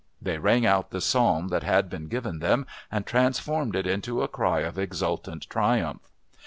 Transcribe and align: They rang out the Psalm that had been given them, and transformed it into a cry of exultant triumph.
They 0.19 0.39
rang 0.39 0.65
out 0.65 0.89
the 0.89 0.99
Psalm 0.99 1.49
that 1.49 1.61
had 1.61 1.87
been 1.87 2.07
given 2.07 2.39
them, 2.39 2.65
and 2.91 3.05
transformed 3.05 3.75
it 3.75 3.85
into 3.85 4.23
a 4.23 4.27
cry 4.27 4.61
of 4.61 4.79
exultant 4.79 5.47
triumph. 5.47 6.01